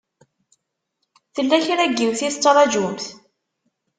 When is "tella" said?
1.35-1.57